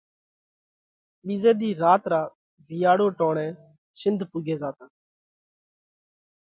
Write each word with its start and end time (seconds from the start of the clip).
ٻِيزئہ 1.25 1.51
ۮِي 1.59 1.69
رات 1.81 2.03
را 2.11 2.21
وِيئاۯُو 2.67 3.07
ٽوڻئہ 3.17 3.47
شنڌ 3.99 4.19
پُوڳي 4.31 4.55
زاتا۔ 4.61 4.85